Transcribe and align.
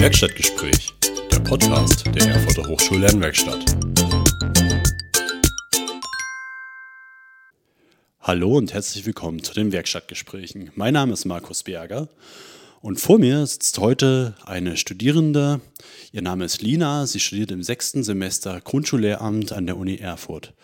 Werkstattgespräch, 0.00 0.94
der 1.30 1.40
Podcast 1.40 2.06
der 2.06 2.28
Erfurter 2.28 2.66
Hochschullernwerkstatt. 2.66 3.76
Hallo 8.22 8.56
und 8.56 8.72
herzlich 8.72 9.04
willkommen 9.04 9.44
zu 9.44 9.52
den 9.52 9.72
Werkstattgesprächen. 9.72 10.70
Mein 10.74 10.94
Name 10.94 11.12
ist 11.12 11.26
Markus 11.26 11.64
Berger 11.64 12.08
und 12.80 12.98
vor 12.98 13.18
mir 13.18 13.44
sitzt 13.44 13.76
heute 13.76 14.36
eine 14.46 14.78
Studierende. 14.78 15.60
Ihr 16.12 16.22
Name 16.22 16.46
ist 16.46 16.62
Lina. 16.62 17.04
Sie 17.04 17.20
studiert 17.20 17.50
im 17.50 17.62
sechsten 17.62 18.02
Semester 18.02 18.62
Grundschullehramt 18.62 19.52
an 19.52 19.66
der 19.66 19.76
Uni 19.76 19.96
Erfurt. 19.96 20.54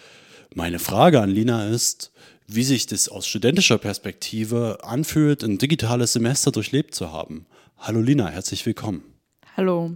Meine 0.54 0.78
Frage 0.78 1.20
an 1.20 1.28
Lina 1.28 1.68
ist, 1.68 2.10
wie 2.46 2.64
sich 2.64 2.86
das 2.86 3.10
aus 3.10 3.26
studentischer 3.26 3.76
Perspektive 3.76 4.78
anfühlt, 4.82 5.44
ein 5.44 5.58
digitales 5.58 6.14
Semester 6.14 6.52
durchlebt 6.52 6.94
zu 6.94 7.12
haben. 7.12 7.44
Hallo 7.76 8.00
Lina, 8.00 8.28
herzlich 8.28 8.64
willkommen. 8.64 9.15
Hallo. 9.56 9.92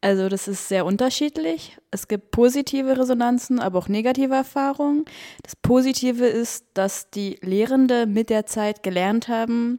Also 0.00 0.30
das 0.30 0.48
ist 0.48 0.68
sehr 0.68 0.86
unterschiedlich. 0.86 1.76
Es 1.90 2.08
gibt 2.08 2.30
positive 2.30 2.98
Resonanzen, 2.98 3.58
aber 3.58 3.78
auch 3.78 3.88
negative 3.88 4.34
Erfahrungen. 4.34 5.04
Das 5.42 5.56
Positive 5.56 6.24
ist, 6.24 6.64
dass 6.72 7.10
die 7.10 7.36
Lehrende 7.42 8.06
mit 8.06 8.30
der 8.30 8.46
Zeit 8.46 8.82
gelernt 8.82 9.28
haben, 9.28 9.78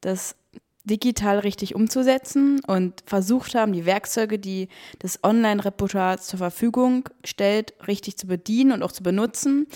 das 0.00 0.36
digital 0.84 1.40
richtig 1.40 1.74
umzusetzen 1.74 2.60
und 2.66 3.02
versucht 3.04 3.54
haben, 3.54 3.74
die 3.74 3.84
Werkzeuge, 3.84 4.38
die 4.38 4.68
das 5.00 5.22
Online-Repertoire 5.22 6.18
zur 6.18 6.38
Verfügung 6.38 7.10
stellt, 7.24 7.74
richtig 7.86 8.16
zu 8.16 8.26
bedienen 8.26 8.72
und 8.72 8.82
auch 8.82 8.92
zu 8.92 9.02
benutzen. 9.02 9.66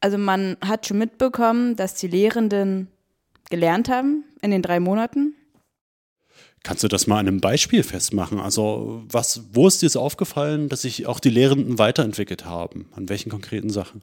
Also 0.00 0.18
man 0.18 0.58
hat 0.62 0.86
schon 0.86 0.98
mitbekommen, 0.98 1.76
dass 1.76 1.94
die 1.94 2.08
Lehrenden 2.08 2.88
gelernt 3.48 3.88
haben 3.88 4.24
in 4.42 4.50
den 4.50 4.60
drei 4.60 4.80
Monaten. 4.80 5.34
Kannst 6.68 6.84
du 6.84 6.88
das 6.88 7.06
mal 7.06 7.18
an 7.18 7.26
einem 7.26 7.40
Beispiel 7.40 7.82
festmachen? 7.82 8.38
Also, 8.38 9.02
was, 9.08 9.40
wo 9.54 9.66
ist 9.66 9.80
dir 9.80 9.86
es 9.86 9.96
aufgefallen, 9.96 10.68
dass 10.68 10.82
sich 10.82 11.06
auch 11.06 11.18
die 11.18 11.30
Lehrenden 11.30 11.78
weiterentwickelt 11.78 12.44
haben? 12.44 12.90
An 12.94 13.08
welchen 13.08 13.30
konkreten 13.30 13.70
Sachen? 13.70 14.02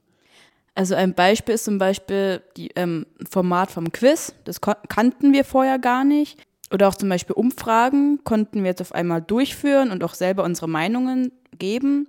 Also 0.74 0.96
ein 0.96 1.14
Beispiel 1.14 1.54
ist 1.54 1.66
zum 1.66 1.78
Beispiel 1.78 2.42
das 2.58 2.66
ähm, 2.76 3.06
Format 3.30 3.70
vom 3.70 3.92
Quiz. 3.92 4.34
Das 4.46 4.62
kannten 4.62 5.32
wir 5.32 5.44
vorher 5.44 5.78
gar 5.78 6.04
nicht. 6.04 6.40
Oder 6.74 6.88
auch 6.88 6.96
zum 6.96 7.08
Beispiel 7.08 7.36
Umfragen 7.36 8.24
konnten 8.24 8.64
wir 8.64 8.72
jetzt 8.72 8.82
auf 8.82 8.94
einmal 8.94 9.22
durchführen 9.22 9.92
und 9.92 10.04
auch 10.04 10.16
selber 10.16 10.44
unsere 10.44 10.68
Meinungen 10.68 11.32
geben. 11.60 12.08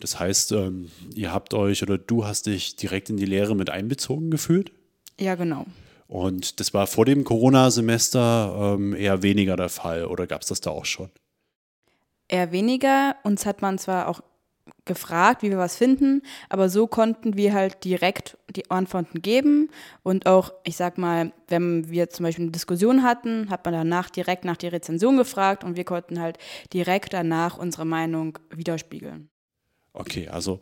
Das 0.00 0.20
heißt, 0.20 0.52
ähm, 0.52 0.90
ihr 1.14 1.32
habt 1.32 1.54
euch 1.54 1.82
oder 1.82 1.96
du 1.96 2.26
hast 2.26 2.44
dich 2.44 2.76
direkt 2.76 3.08
in 3.08 3.16
die 3.16 3.24
Lehre 3.24 3.56
mit 3.56 3.70
einbezogen 3.70 4.30
gefühlt? 4.30 4.70
Ja, 5.18 5.34
genau. 5.34 5.64
Und 6.12 6.60
das 6.60 6.74
war 6.74 6.86
vor 6.86 7.06
dem 7.06 7.24
Corona-Semester 7.24 8.74
ähm, 8.76 8.94
eher 8.94 9.22
weniger 9.22 9.56
der 9.56 9.70
Fall 9.70 10.04
oder 10.04 10.26
gab 10.26 10.42
es 10.42 10.48
das 10.48 10.60
da 10.60 10.68
auch 10.68 10.84
schon? 10.84 11.08
Eher 12.28 12.52
weniger. 12.52 13.16
Uns 13.22 13.46
hat 13.46 13.62
man 13.62 13.78
zwar 13.78 14.08
auch 14.08 14.20
gefragt, 14.84 15.42
wie 15.42 15.48
wir 15.48 15.56
was 15.56 15.78
finden, 15.78 16.20
aber 16.50 16.68
so 16.68 16.86
konnten 16.86 17.38
wir 17.38 17.54
halt 17.54 17.82
direkt 17.84 18.36
die 18.50 18.70
Antworten 18.70 19.22
geben 19.22 19.70
und 20.02 20.26
auch, 20.26 20.52
ich 20.64 20.76
sag 20.76 20.98
mal, 20.98 21.32
wenn 21.48 21.88
wir 21.88 22.10
zum 22.10 22.24
Beispiel 22.24 22.44
eine 22.44 22.52
Diskussion 22.52 23.02
hatten, 23.02 23.48
hat 23.48 23.64
man 23.64 23.72
danach 23.72 24.10
direkt 24.10 24.44
nach 24.44 24.58
der 24.58 24.72
Rezension 24.72 25.16
gefragt 25.16 25.64
und 25.64 25.78
wir 25.78 25.84
konnten 25.84 26.20
halt 26.20 26.36
direkt 26.74 27.14
danach 27.14 27.56
unsere 27.56 27.86
Meinung 27.86 28.38
widerspiegeln. 28.50 29.30
Okay, 29.94 30.28
also 30.28 30.60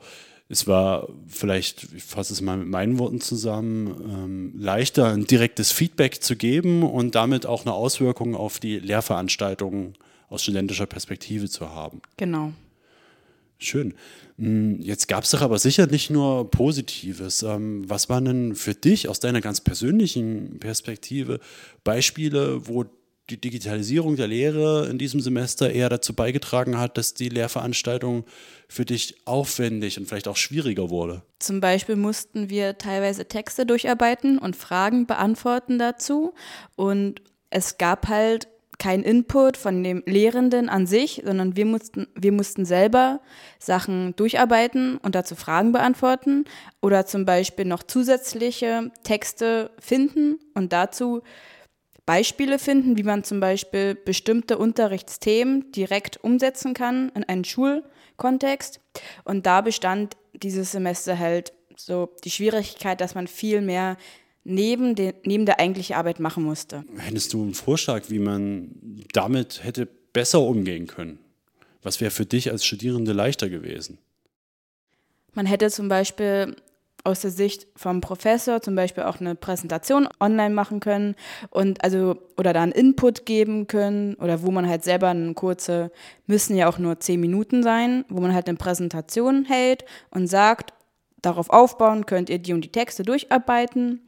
es 0.51 0.67
war 0.67 1.09
vielleicht, 1.29 1.87
ich 1.95 2.03
fasse 2.03 2.33
es 2.33 2.41
mal 2.41 2.57
mit 2.57 2.67
meinen 2.67 2.99
Worten 2.99 3.21
zusammen, 3.21 3.87
ähm, 4.05 4.53
leichter 4.61 5.07
ein 5.07 5.25
direktes 5.25 5.71
Feedback 5.71 6.25
zu 6.25 6.35
geben 6.35 6.83
und 6.83 7.15
damit 7.15 7.47
auch 7.47 7.65
eine 7.65 7.73
Auswirkung 7.73 8.35
auf 8.35 8.59
die 8.59 8.81
Lehrveranstaltungen 8.81 9.95
aus 10.29 10.43
studentischer 10.43 10.87
Perspektive 10.87 11.49
zu 11.49 11.71
haben. 11.71 12.03
Genau. 12.17 12.53
Schön. 13.59 13.95
Hm, 14.39 14.81
jetzt 14.81 15.07
gab 15.07 15.23
es 15.23 15.31
doch 15.31 15.43
aber 15.43 15.61
sicher 15.61 15.87
nicht 15.87 16.11
nur 16.11 16.51
Positives. 16.51 17.45
Ähm, 17.45 17.89
was 17.89 18.09
waren 18.09 18.25
denn 18.25 18.55
für 18.57 18.75
dich 18.75 19.09
aus 19.09 19.21
deiner 19.21 19.41
ganz 19.41 19.61
persönlichen 19.61 20.59
Perspektive 20.59 21.39
Beispiele, 21.85 22.67
wo 22.67 22.87
die 23.31 23.41
Digitalisierung 23.41 24.17
der 24.17 24.27
Lehre 24.27 24.89
in 24.89 24.99
diesem 24.99 25.21
Semester 25.21 25.71
eher 25.71 25.89
dazu 25.89 26.15
beigetragen 26.15 26.79
hat, 26.79 26.99
dass 26.99 27.15
die 27.15 27.29
Lehrveranstaltung 27.29 28.25
für 28.69 28.85
dich 28.85 29.17
aufwendig 29.27 29.99
und 29.99 30.07
vielleicht 30.07 30.29
auch 30.29 30.37
schwieriger 30.37 30.91
wurde? 30.91 31.23
Zum 31.39 31.61
Beispiel 31.61 31.97
mussten 31.97 32.51
wir 32.51 32.79
teilweise 32.79 33.27
Texte 33.27 33.67
durcharbeiten 33.67 34.39
und 34.39 34.57
Fragen 34.57 35.07
beantworten 35.07 35.79
dazu. 35.79 36.35
Und 36.77 37.23
es 37.51 37.79
gab 37.79 38.09
halt 38.09 38.49
kein 38.81 39.03
Input 39.03 39.57
von 39.57 39.85
dem 39.85 40.03
Lehrenden 40.07 40.69
an 40.69 40.87
sich, 40.87 41.23
sondern 41.25 41.55
wir 41.55 41.67
mussten, 41.67 42.09
wir 42.15 42.33
mussten 42.33 42.65
selber 42.65 43.21
Sachen 43.59 44.17
durcharbeiten 44.17 44.97
und 44.97 45.15
dazu 45.15 45.37
Fragen 45.37 45.71
beantworten 45.71 46.47
oder 46.81 47.05
zum 47.05 47.27
Beispiel 47.27 47.67
noch 47.67 47.83
zusätzliche 47.83 48.91
Texte 49.05 49.71
finden 49.79 50.39
und 50.55 50.73
dazu 50.73 51.23
Beispiele 52.11 52.59
finden, 52.59 52.97
wie 52.97 53.05
man 53.05 53.23
zum 53.23 53.39
Beispiel 53.39 53.95
bestimmte 53.95 54.59
Unterrichtsthemen 54.59 55.71
direkt 55.71 56.19
umsetzen 56.25 56.75
kann 56.75 57.13
in 57.15 57.23
einen 57.23 57.45
Schulkontext. 57.45 58.81
Und 59.23 59.47
da 59.47 59.61
bestand 59.61 60.17
dieses 60.33 60.73
Semester 60.73 61.21
halt 61.21 61.53
so 61.77 62.09
die 62.25 62.33
Schwierigkeit, 62.33 63.01
dass 63.01 63.15
man 63.15 63.29
viel 63.29 63.61
mehr 63.61 63.97
neben, 64.43 64.97
den, 64.97 65.13
neben 65.25 65.47
der 65.47 65.61
eigentlichen 65.61 65.95
Arbeit 65.95 66.19
machen 66.19 66.43
musste. 66.43 66.83
Hättest 66.97 67.33
du 67.33 67.43
einen 67.43 67.55
Vorschlag, 67.55 68.03
wie 68.09 68.19
man 68.19 69.05
damit 69.13 69.63
hätte 69.63 69.87
besser 70.13 70.41
umgehen 70.41 70.89
können? 70.89 71.21
Was 71.81 72.01
wäre 72.01 72.11
für 72.11 72.27
dich 72.27 72.51
als 72.51 72.65
Studierende 72.65 73.13
leichter 73.13 73.49
gewesen? 73.49 73.99
Man 75.33 75.47
hätte 75.47 75.71
zum 75.71 75.87
Beispiel 75.87 76.57
aus 77.05 77.21
der 77.21 77.31
Sicht 77.31 77.67
vom 77.77 78.01
Professor 78.01 78.61
zum 78.61 78.75
Beispiel 78.75 79.05
auch 79.05 79.21
eine 79.21 79.35
Präsentation 79.35 80.09
online 80.21 80.55
machen 80.55 80.81
können 80.81 81.15
und 81.51 81.83
also 81.83 82.17
oder 82.37 82.53
da 82.53 82.63
einen 82.63 82.73
Input 82.73 83.27
geben 83.27 83.67
können 83.67 84.15
oder 84.15 84.43
wo 84.43 84.51
man 84.51 84.69
halt 84.69 84.85
selber 84.85 85.09
eine 85.09 85.35
kurze, 85.35 85.91
müssen 86.27 86.57
ja 86.57 86.69
auch 86.69 86.79
nur 86.79 87.01
zehn 87.01 87.21
Minuten 87.21 87.63
sein, 87.63 88.05
wo 88.09 88.21
man 88.21 88.35
halt 88.35 88.49
eine 88.49 88.59
Präsentation 88.59 89.45
hält 89.45 89.85
und 90.11 90.27
sagt, 90.27 90.73
darauf 91.23 91.51
aufbauen 91.51 92.07
könnt 92.07 92.31
ihr 92.31 92.39
die 92.39 92.53
und 92.53 92.65
die 92.65 92.73
Texte 92.73 93.03
durcharbeiten 93.03 94.01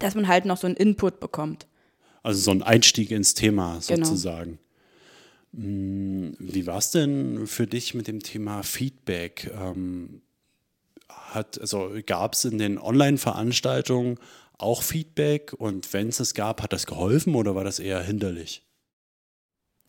dass 0.00 0.14
man 0.14 0.28
halt 0.28 0.44
noch 0.44 0.56
so 0.56 0.66
einen 0.66 0.76
Input 0.76 1.20
bekommt. 1.20 1.66
Also 2.22 2.40
so 2.40 2.50
ein 2.50 2.62
Einstieg 2.62 3.10
ins 3.10 3.34
Thema 3.34 3.80
genau. 3.86 4.04
sozusagen. 4.04 4.58
Genau. 5.52 6.34
Wie 6.40 6.66
war 6.66 6.78
es 6.78 6.90
denn 6.90 7.46
für 7.46 7.66
dich 7.66 7.94
mit 7.94 8.08
dem 8.08 8.20
Thema 8.20 8.62
Feedback? 8.62 9.52
Ähm, 9.56 10.22
also 11.34 11.92
gab 12.06 12.34
es 12.34 12.44
in 12.44 12.58
den 12.58 12.78
Online-Veranstaltungen 12.78 14.18
auch 14.58 14.82
Feedback 14.82 15.52
und 15.52 15.92
wenn 15.92 16.08
es 16.08 16.20
es 16.20 16.34
gab, 16.34 16.62
hat 16.62 16.72
das 16.72 16.86
geholfen 16.86 17.34
oder 17.34 17.54
war 17.54 17.64
das 17.64 17.78
eher 17.78 18.00
hinderlich? 18.02 18.62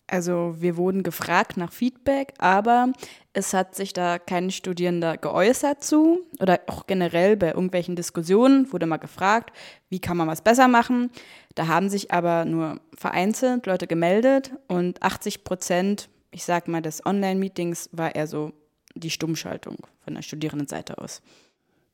Also 0.08 0.56
wir 0.60 0.78
wurden 0.78 1.02
gefragt 1.02 1.58
nach 1.58 1.74
Feedback, 1.74 2.34
aber 2.38 2.94
es 3.34 3.54
hat 3.54 3.74
sich 3.74 3.92
da 3.92 4.20
kein 4.20 4.52
Studierender 4.52 5.18
geäußert 5.18 5.84
zu 5.84 6.20
oder 6.40 6.60
auch 6.68 6.86
generell 6.86 7.36
bei 7.36 7.48
irgendwelchen 7.48 7.96
Diskussionen 7.96 8.72
wurde 8.72 8.86
mal 8.86 8.98
gefragt, 8.98 9.56
wie 9.90 10.00
kann 10.00 10.18
man 10.18 10.28
was 10.28 10.42
besser 10.42 10.68
machen. 10.68 11.10
Da 11.56 11.68
haben 11.68 11.90
sich 11.90 12.12
aber 12.12 12.46
nur 12.46 12.80
vereinzelt 12.96 13.66
Leute 13.66 13.88
gemeldet 13.88 14.52
und 14.68 15.02
80 15.02 15.44
Prozent, 15.44 16.10
ich 16.30 16.46
sag 16.46 16.68
mal, 16.68 16.84
des 16.84 17.04
Online-Meetings 17.04 17.90
war 17.92 18.14
eher 18.14 18.28
so 18.28 18.54
die 18.96 19.10
Stummschaltung 19.10 19.78
von 20.04 20.16
der 20.16 20.22
Studierendenseite 20.22 20.98
aus. 20.98 21.22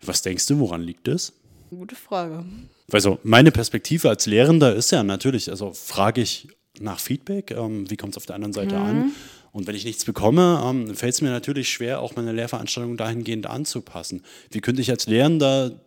Was 0.02 0.22
denkst 0.22 0.48
du, 0.48 0.60
woran 0.60 0.82
liegt 0.82 1.08
das? 1.08 1.34
Gute 1.70 1.96
Frage. 1.96 2.46
Also 2.92 3.20
meine 3.24 3.52
Perspektive 3.52 4.10
als 4.10 4.26
Lehrender 4.26 4.76
ist 4.76 4.92
ja 4.92 5.04
natürlich, 5.04 5.50
also 5.50 5.72
frage 5.74 6.22
ich 6.22 6.50
nach 6.80 7.00
Feedback, 7.00 7.52
ähm, 7.52 7.90
wie 7.90 7.98
kommt 7.98 8.14
es 8.14 8.18
auf 8.18 8.26
der 8.26 8.36
anderen 8.36 8.53
Seite 8.53 8.76
mhm. 8.76 8.86
an. 8.86 9.12
Und 9.52 9.68
wenn 9.68 9.76
ich 9.76 9.86
nichts 9.86 10.06
bekomme, 10.06 10.62
ähm, 10.66 10.96
fällt 10.96 11.14
es 11.14 11.22
mir 11.22 11.30
natürlich 11.30 11.70
schwer, 11.70 12.02
auch 12.02 12.16
meine 12.16 12.32
Lehrveranstaltung 12.32 12.98
dahingehend 12.98 13.47
anzupassen. 13.47 14.24
Wie 14.50 14.62
könnte 14.62 14.82
ich 14.82 14.90
als 14.90 15.08
Lehrender 15.08 15.80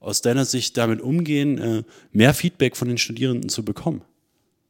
aus 0.00 0.22
deiner 0.22 0.44
Sicht 0.44 0.76
damit 0.76 1.00
umgehen, 1.00 1.58
äh, 1.58 1.82
mehr 2.12 2.34
Feedback 2.34 2.76
von 2.76 2.88
den 2.88 2.98
Studierenden 2.98 3.48
zu 3.48 3.64
bekommen? 3.64 4.02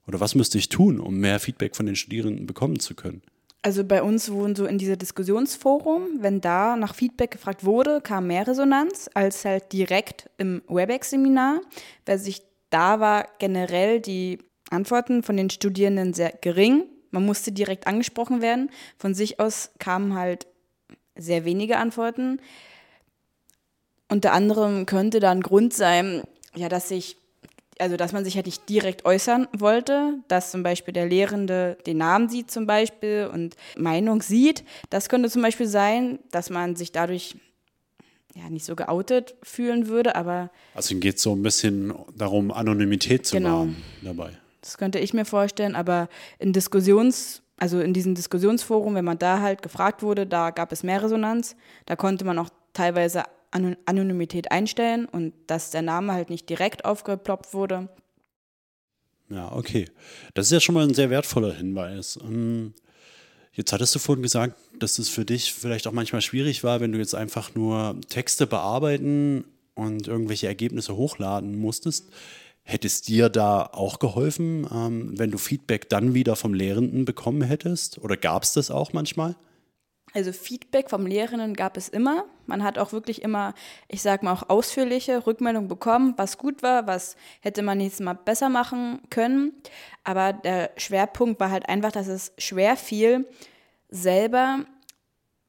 Oder 0.06 0.20
was 0.20 0.34
müsste 0.34 0.58
ich 0.58 0.68
tun, 0.68 1.00
um 1.00 1.16
mehr 1.16 1.40
Feedback 1.40 1.74
von 1.74 1.86
den 1.86 1.96
Studierenden 1.96 2.46
bekommen 2.46 2.78
zu 2.78 2.94
können? 2.94 3.22
Also 3.62 3.84
bei 3.84 4.02
uns 4.02 4.30
wurden 4.30 4.54
so 4.54 4.66
in 4.66 4.78
dieser 4.78 4.96
Diskussionsforum, 4.96 6.08
wenn 6.20 6.40
da 6.40 6.76
nach 6.76 6.94
Feedback 6.94 7.32
gefragt 7.32 7.64
wurde, 7.64 8.00
kam 8.00 8.28
mehr 8.28 8.46
Resonanz 8.46 9.10
als 9.12 9.44
halt 9.44 9.72
direkt 9.72 10.30
im 10.38 10.62
WebEx-Seminar, 10.68 11.60
weil 12.04 12.18
sich 12.18 12.42
da 12.70 13.00
war 13.00 13.26
generell 13.38 14.00
die 14.00 14.38
Antworten 14.70 15.22
von 15.22 15.36
den 15.36 15.50
Studierenden 15.50 16.14
sehr 16.14 16.32
gering. 16.40 16.84
Man 17.10 17.24
musste 17.24 17.52
direkt 17.52 17.86
angesprochen 17.86 18.42
werden. 18.42 18.70
Von 18.98 19.14
sich 19.14 19.40
aus 19.40 19.70
kamen 19.78 20.14
halt 20.14 20.46
sehr 21.16 21.44
wenige 21.44 21.78
Antworten. 21.78 22.40
Unter 24.08 24.32
anderem 24.32 24.86
könnte 24.86 25.18
da 25.18 25.30
ein 25.30 25.40
Grund 25.40 25.72
sein, 25.72 26.22
ja, 26.54 26.68
dass 26.68 26.88
sich 26.88 27.16
also 27.78 27.96
dass 27.96 28.12
man 28.12 28.24
sich 28.24 28.36
halt 28.36 28.46
nicht 28.46 28.68
direkt 28.68 29.04
äußern 29.04 29.48
wollte, 29.56 30.14
dass 30.28 30.50
zum 30.50 30.62
Beispiel 30.62 30.94
der 30.94 31.06
Lehrende 31.06 31.76
den 31.86 31.98
Namen 31.98 32.28
sieht 32.28 32.50
zum 32.50 32.66
Beispiel 32.66 33.28
und 33.32 33.56
Meinung 33.76 34.22
sieht. 34.22 34.64
Das 34.90 35.08
könnte 35.08 35.30
zum 35.30 35.42
Beispiel 35.42 35.66
sein, 35.66 36.18
dass 36.30 36.50
man 36.50 36.76
sich 36.76 36.92
dadurch 36.92 37.36
ja 38.34 38.50
nicht 38.50 38.64
so 38.64 38.76
geoutet 38.76 39.34
fühlen 39.42 39.88
würde, 39.88 40.14
aber. 40.14 40.50
Also 40.74 40.94
ihm 40.94 41.00
geht 41.00 41.16
es 41.16 41.22
so 41.22 41.34
ein 41.34 41.42
bisschen 41.42 41.94
darum, 42.16 42.50
Anonymität 42.50 43.26
zu 43.26 43.36
genau. 43.36 43.60
wahren 43.60 43.76
dabei. 44.02 44.30
Das 44.60 44.78
könnte 44.78 44.98
ich 44.98 45.14
mir 45.14 45.24
vorstellen, 45.24 45.76
aber 45.76 46.08
in 46.38 46.52
Diskussions, 46.52 47.42
also 47.56 47.80
in 47.80 47.94
diesem 47.94 48.14
Diskussionsforum, 48.14 48.94
wenn 48.94 49.04
man 49.04 49.18
da 49.18 49.40
halt 49.40 49.62
gefragt 49.62 50.02
wurde, 50.02 50.26
da 50.26 50.50
gab 50.50 50.72
es 50.72 50.82
mehr 50.82 51.02
Resonanz. 51.02 51.56
Da 51.86 51.96
konnte 51.96 52.24
man 52.24 52.38
auch 52.38 52.48
teilweise 52.72 53.22
Anonymität 53.84 54.50
einstellen 54.50 55.06
und 55.06 55.32
dass 55.46 55.70
der 55.70 55.82
Name 55.82 56.12
halt 56.12 56.30
nicht 56.30 56.48
direkt 56.48 56.84
aufgeploppt 56.84 57.54
wurde. 57.54 57.88
Ja, 59.28 59.52
okay. 59.52 59.86
Das 60.34 60.46
ist 60.46 60.52
ja 60.52 60.60
schon 60.60 60.74
mal 60.74 60.86
ein 60.86 60.94
sehr 60.94 61.10
wertvoller 61.10 61.52
Hinweis. 61.52 62.18
Ähm, 62.22 62.74
jetzt 63.52 63.72
hattest 63.72 63.94
du 63.94 63.98
vorhin 63.98 64.22
gesagt, 64.22 64.56
dass 64.78 64.98
es 64.98 65.08
für 65.08 65.24
dich 65.24 65.52
vielleicht 65.52 65.86
auch 65.86 65.92
manchmal 65.92 66.22
schwierig 66.22 66.62
war, 66.62 66.80
wenn 66.80 66.92
du 66.92 66.98
jetzt 66.98 67.14
einfach 67.14 67.54
nur 67.54 68.00
Texte 68.08 68.46
bearbeiten 68.46 69.44
und 69.74 70.06
irgendwelche 70.06 70.46
Ergebnisse 70.46 70.96
hochladen 70.96 71.58
musstest. 71.58 72.08
Hätte 72.62 72.88
es 72.88 73.02
dir 73.02 73.28
da 73.28 73.62
auch 73.62 74.00
geholfen, 74.00 74.66
ähm, 74.72 75.18
wenn 75.18 75.30
du 75.30 75.38
Feedback 75.38 75.88
dann 75.88 76.14
wieder 76.14 76.34
vom 76.34 76.52
Lehrenden 76.52 77.04
bekommen 77.04 77.42
hättest? 77.42 77.98
Oder 77.98 78.16
gab 78.16 78.42
es 78.42 78.54
das 78.54 78.70
auch 78.70 78.92
manchmal? 78.92 79.36
Also 80.16 80.32
Feedback 80.32 80.88
vom 80.88 81.04
Lehrenden 81.04 81.52
gab 81.52 81.76
es 81.76 81.90
immer. 81.90 82.24
Man 82.46 82.64
hat 82.64 82.78
auch 82.78 82.92
wirklich 82.92 83.20
immer, 83.20 83.52
ich 83.86 84.00
sage 84.00 84.24
mal 84.24 84.32
auch 84.32 84.48
ausführliche 84.48 85.26
Rückmeldungen 85.26 85.68
bekommen, 85.68 86.14
was 86.16 86.38
gut 86.38 86.62
war, 86.62 86.86
was 86.86 87.16
hätte 87.40 87.60
man 87.60 87.76
nächstes 87.76 88.02
Mal 88.02 88.14
besser 88.14 88.48
machen 88.48 89.02
können. 89.10 89.52
Aber 90.04 90.32
der 90.32 90.70
Schwerpunkt 90.78 91.38
war 91.38 91.50
halt 91.50 91.68
einfach, 91.68 91.92
dass 91.92 92.06
es 92.06 92.32
schwer 92.38 92.78
fiel, 92.78 93.28
selber 93.90 94.64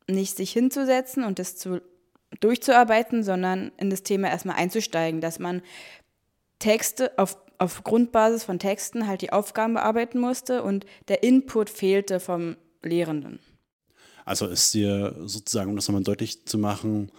nicht 0.06 0.36
sich 0.36 0.52
hinzusetzen 0.52 1.24
und 1.24 1.40
das 1.40 1.56
zu, 1.56 1.82
durchzuarbeiten, 2.42 3.24
sondern 3.24 3.72
in 3.78 3.90
das 3.90 4.04
Thema 4.04 4.28
erstmal 4.28 4.58
einzusteigen, 4.58 5.22
dass 5.22 5.40
man 5.40 5.62
Texte 6.60 7.18
auf, 7.18 7.38
auf 7.58 7.86
Grundbasis 7.86 8.44
von 8.44 8.60
Texten 8.60 9.08
halt 9.08 9.22
die 9.22 9.32
Aufgaben 9.32 9.76
bearbeiten 9.76 10.20
musste 10.20 10.62
und 10.62 10.86
der 11.08 11.24
Input 11.24 11.70
fehlte 11.70 12.20
vom 12.20 12.58
Lehrenden. 12.84 13.40
Also 14.28 14.46
ist 14.48 14.74
dir 14.74 15.16
sozusagen, 15.24 15.70
um 15.70 15.78
das 15.78 15.88
nochmal 15.88 16.04
deutlich 16.04 16.46
zu 16.46 16.58
machen, 16.58 17.14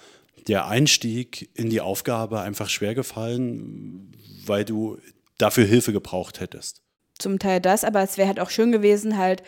der 0.46 0.66
Einstieg 0.68 1.48
in 1.54 1.70
die 1.70 1.80
Aufgabe 1.80 2.42
einfach 2.42 2.68
schwer 2.68 2.94
gefallen, 2.94 4.14
weil 4.44 4.66
du 4.66 4.98
dafür 5.38 5.64
Hilfe 5.64 5.94
gebraucht 5.94 6.40
hättest? 6.40 6.82
Zum 7.18 7.38
Teil 7.38 7.62
das, 7.62 7.82
aber 7.82 8.02
es 8.02 8.18
wäre 8.18 8.28
halt 8.28 8.40
auch 8.40 8.50
schön 8.50 8.72
gewesen, 8.72 9.16
halt 9.16 9.42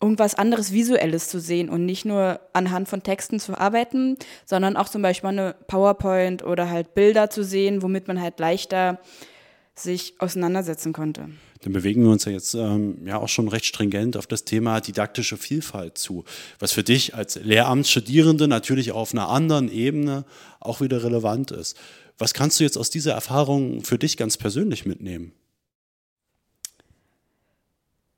irgendwas 0.00 0.34
anderes 0.34 0.72
Visuelles 0.72 1.28
zu 1.28 1.38
sehen 1.38 1.68
und 1.68 1.84
nicht 1.84 2.06
nur 2.06 2.40
anhand 2.54 2.88
von 2.88 3.02
Texten 3.02 3.38
zu 3.38 3.58
arbeiten, 3.58 4.16
sondern 4.46 4.78
auch 4.78 4.88
zum 4.88 5.02
Beispiel 5.02 5.28
eine 5.28 5.54
PowerPoint 5.66 6.42
oder 6.42 6.70
halt 6.70 6.94
Bilder 6.94 7.28
zu 7.28 7.44
sehen, 7.44 7.82
womit 7.82 8.08
man 8.08 8.22
halt 8.22 8.40
leichter 8.40 9.00
sich 9.78 10.14
auseinandersetzen 10.18 10.92
konnte. 10.92 11.28
Dann 11.62 11.72
bewegen 11.72 12.02
wir 12.02 12.10
uns 12.10 12.24
ja 12.24 12.32
jetzt 12.32 12.54
ähm, 12.54 13.06
ja 13.06 13.18
auch 13.18 13.28
schon 13.28 13.48
recht 13.48 13.66
stringent 13.66 14.16
auf 14.16 14.26
das 14.26 14.44
Thema 14.44 14.80
didaktische 14.80 15.36
Vielfalt 15.36 15.98
zu, 15.98 16.24
was 16.58 16.72
für 16.72 16.82
dich 16.82 17.14
als 17.14 17.36
Lehramtsstudierende 17.36 18.48
natürlich 18.48 18.92
auf 18.92 19.12
einer 19.12 19.28
anderen 19.28 19.70
Ebene 19.70 20.24
auch 20.60 20.80
wieder 20.80 21.02
relevant 21.02 21.50
ist. 21.50 21.76
Was 22.18 22.32
kannst 22.32 22.58
du 22.58 22.64
jetzt 22.64 22.78
aus 22.78 22.88
dieser 22.88 23.12
Erfahrung 23.12 23.82
für 23.84 23.98
dich 23.98 24.16
ganz 24.16 24.36
persönlich 24.36 24.86
mitnehmen? 24.86 25.32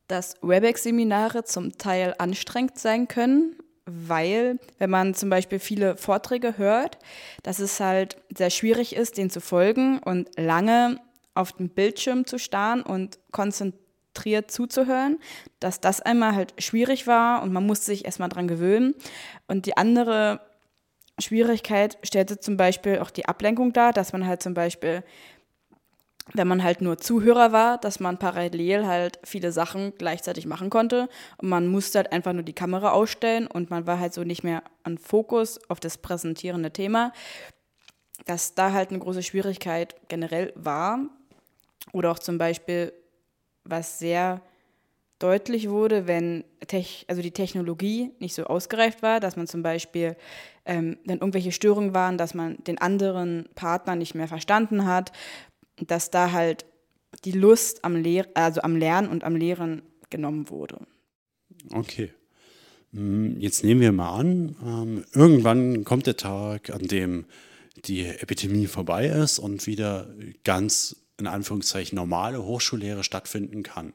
Dass 0.07 0.37
Webex-Seminare 0.41 1.45
zum 1.45 1.77
Teil 1.77 2.15
anstrengend 2.19 2.79
sein 2.79 3.09
können, 3.09 3.57
weil, 3.85 4.59
wenn 4.79 4.91
man 4.91 5.15
zum 5.15 5.31
Beispiel 5.31 5.59
viele 5.59 5.97
Vorträge 5.97 6.59
hört, 6.59 6.99
dass 7.43 7.59
es 7.59 7.81
halt 7.81 8.17
sehr 8.37 8.51
schwierig 8.51 8.95
ist, 8.95 9.17
denen 9.17 9.31
zu 9.31 9.41
folgen 9.41 9.99
und 9.99 10.29
lange 10.37 11.01
auf 11.39 11.53
den 11.53 11.71
Bildschirm 11.71 12.27
zu 12.27 12.39
starren 12.39 12.83
und 12.83 13.19
konzentriert 13.31 14.51
zuzuhören, 14.51 15.19
dass 15.61 15.81
das 15.81 16.01
einmal 16.01 16.35
halt 16.35 16.55
schwierig 16.59 17.07
war 17.07 17.43
und 17.43 17.53
man 17.53 17.65
musste 17.65 17.87
sich 17.87 18.05
erstmal 18.05 18.29
dran 18.29 18.49
gewöhnen. 18.49 18.95
Und 19.47 19.67
die 19.67 19.77
andere 19.77 20.41
Schwierigkeit 21.19 21.99
stellte 22.03 22.41
zum 22.41 22.57
Beispiel 22.57 22.99
auch 22.99 23.11
die 23.11 23.27
Ablenkung 23.27 23.73
dar, 23.73 23.93
dass 23.93 24.13
man 24.13 24.27
halt 24.27 24.43
zum 24.43 24.55
Beispiel, 24.55 25.05
wenn 26.35 26.49
man 26.49 26.63
halt 26.63 26.81
nur 26.81 26.99
Zuhörer 26.99 27.53
war, 27.53 27.79
dass 27.79 28.01
man 28.01 28.19
parallel 28.19 28.87
halt 28.87 29.21
viele 29.25 29.53
Sachen 29.53 29.95
gleichzeitig 29.97 30.47
machen 30.47 30.71
konnte 30.71 31.09
und 31.39 31.49
man 31.49 31.69
musste 31.69 31.99
halt 31.99 32.13
einfach 32.13 32.33
nur 32.33 32.43
die 32.43 32.53
Kamera 32.53 32.91
ausstellen 32.91 33.47
und 33.47 33.71
man 33.71 33.87
war 33.87 34.01
halt 34.01 34.13
so 34.13 34.25
nicht 34.25 34.43
mehr 34.43 34.63
an 34.83 34.99
Fokus 34.99 35.61
auf 35.71 35.79
das 35.81 35.99
präsentierende 35.99 36.73
Thema, 36.73 37.13
dass 38.27 38.55
da 38.55 38.73
halt 38.73 38.91
eine 38.91 38.99
große 38.99 39.23
Schwierigkeit 39.23 39.95
generell 40.09 40.53
war 40.57 41.01
oder 41.93 42.11
auch 42.11 42.19
zum 42.19 42.39
Beispiel, 42.39 42.93
was 43.65 43.99
sehr 43.99 44.43
deutlich 45.19 45.69
wurde, 45.69 46.07
wenn 46.07 46.45
Tech, 46.67 47.05
also 47.09 47.23
die 47.23 47.33
Technologie 47.33 48.13
nicht 48.21 48.35
so 48.35 48.45
ausgereift 48.45 49.03
war, 49.03 49.21
dass 49.21 49.37
man 49.37 49.47
zum 49.47 49.63
Beispiel, 49.63 50.17
ähm, 50.65 50.99
wenn 51.05 51.19
irgendwelche 51.19 51.53
Störungen 51.53 51.95
waren, 51.95 52.19
dass 52.19 52.35
man 52.35 52.57
den 52.65 52.79
anderen 52.79 53.49
Partner 53.55 53.97
nicht 53.97 54.15
mehr 54.15 54.29
verstanden 54.29 54.87
hat, 54.87 55.13
dass 55.87 56.11
da 56.11 56.33
halt 56.33 56.67
die 57.25 57.33
Lust 57.33 57.85
am 57.85 57.97
Lehr 57.97 58.27
also 58.35 58.61
am 58.63 58.77
Lernen 58.77 59.09
und 59.09 59.25
am 59.25 59.35
Lehren 59.35 59.83
genommen 60.11 60.51
wurde. 60.51 60.79
Okay. 61.73 62.13
Hm, 62.93 63.39
jetzt 63.41 63.65
nehmen 63.65 63.81
wir 63.81 63.93
mal 63.93 64.19
an, 64.19 64.57
ähm, 64.65 65.05
irgendwann 65.13 65.85
kommt 65.85 66.07
der 66.07 66.17
Tag, 66.17 66.71
an 66.71 66.83
dem 66.83 67.27
die 67.85 68.05
Epidemie 68.05 68.67
vorbei 68.67 69.07
ist 69.07 69.39
und 69.39 69.67
wieder 69.67 70.15
ganz 70.45 70.97
in 71.19 71.27
Anführungszeichen 71.27 71.97
normale 71.97 72.43
Hochschullehre 72.43 73.05
stattfinden 73.05 73.63
kann. 73.63 73.93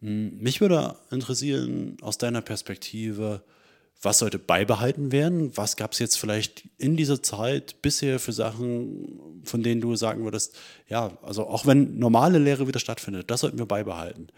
Hm, 0.00 0.38
mich 0.38 0.60
würde 0.60 0.96
interessieren 1.10 1.96
aus 2.02 2.18
deiner 2.18 2.42
Perspektive, 2.42 3.42
was 4.02 4.18
sollte 4.18 4.38
beibehalten 4.38 5.12
werden? 5.12 5.56
Was 5.56 5.76
gab 5.76 5.92
es 5.92 5.98
jetzt 5.98 6.18
vielleicht 6.18 6.68
in 6.78 6.96
dieser 6.96 7.22
Zeit 7.22 7.80
bisher 7.80 8.18
für 8.18 8.32
Sachen, 8.32 9.40
von 9.44 9.62
denen 9.62 9.80
du 9.80 9.96
sagen 9.96 10.24
würdest, 10.24 10.56
ja, 10.88 11.16
also 11.22 11.46
auch 11.46 11.64
wenn 11.66 11.98
normale 11.98 12.38
Lehre 12.38 12.68
wieder 12.68 12.80
stattfindet, 12.80 13.30
das 13.30 13.40
sollten 13.40 13.58
wir 13.58 13.66
beibehalten. 13.66 14.28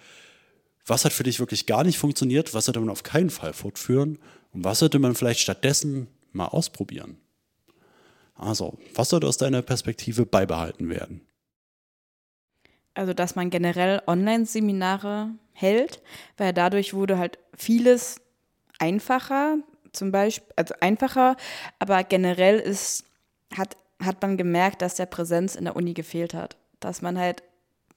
Was 0.84 1.04
hat 1.04 1.12
für 1.12 1.25
dich 1.25 1.40
wirklich 1.40 1.66
gar 1.66 1.82
nicht 1.82 1.98
funktioniert? 1.98 2.54
Was 2.54 2.66
sollte 2.66 2.78
man 2.78 2.90
auf 2.90 3.02
keinen 3.02 3.30
Fall 3.30 3.52
fortführen? 3.52 4.18
Und 4.52 4.62
was 4.62 4.78
sollte 4.78 5.00
man 5.00 5.16
vielleicht 5.16 5.40
stattdessen 5.40 6.06
mal 6.32 6.46
ausprobieren? 6.46 7.16
Also, 8.34 8.78
was 8.94 9.08
sollte 9.08 9.26
aus 9.26 9.38
deiner 9.38 9.62
Perspektive 9.62 10.26
beibehalten 10.26 10.90
werden? 10.90 11.22
Also 12.96 13.12
dass 13.12 13.36
man 13.36 13.50
generell 13.50 14.02
Online-Seminare 14.06 15.30
hält, 15.52 16.02
weil 16.36 16.52
dadurch 16.52 16.94
wurde 16.94 17.18
halt 17.18 17.38
vieles 17.54 18.20
einfacher, 18.78 19.58
zum 19.92 20.12
Beispiel, 20.12 20.52
also 20.56 20.74
einfacher, 20.80 21.36
aber 21.78 22.04
generell 22.04 22.58
ist, 22.58 23.04
hat, 23.56 23.76
hat 24.02 24.20
man 24.22 24.36
gemerkt, 24.36 24.82
dass 24.82 24.94
der 24.94 25.06
Präsenz 25.06 25.54
in 25.54 25.64
der 25.64 25.76
Uni 25.76 25.94
gefehlt 25.94 26.34
hat. 26.34 26.56
Dass 26.80 27.00
man 27.00 27.18
halt, 27.18 27.42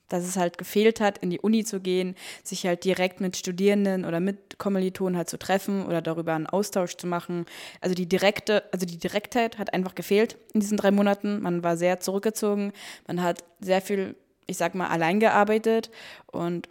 dass 0.08 0.24
es 0.24 0.38
halt 0.38 0.58
gefehlt 0.58 1.02
hat, 1.02 1.18
in 1.18 1.30
die 1.30 1.40
Uni 1.40 1.64
zu 1.66 1.82
gehen, 1.82 2.16
sich 2.44 2.66
halt 2.66 2.84
direkt 2.84 3.20
mit 3.20 3.36
Studierenden 3.36 4.06
oder 4.06 4.20
mit 4.20 4.58
Kommilitonen 4.58 5.18
halt 5.18 5.30
zu 5.30 5.38
treffen 5.38 5.86
oder 5.86 6.02
darüber 6.02 6.34
einen 6.34 6.48
Austausch 6.48 6.96
zu 6.96 7.08
machen. 7.08 7.46
Also 7.82 7.96
die 7.96 8.08
direkte, 8.08 8.64
also 8.74 8.86
die 8.86 8.98
Direktheit 8.98 9.58
hat 9.58 9.74
einfach 9.74 9.96
gefehlt 9.96 10.38
in 10.54 10.62
diesen 10.62 10.78
drei 10.78 10.92
Monaten. 10.92 11.42
Man 11.42 11.64
war 11.64 11.78
sehr 11.78 12.00
zurückgezogen, 12.00 12.72
man 13.08 13.22
hat 13.22 13.44
sehr 13.60 13.82
viel 13.82 14.16
ich 14.50 14.58
sag 14.58 14.76
mal, 14.76 14.88
allein 14.88 15.20
gearbeitet. 15.20 15.92
Und 16.32 16.68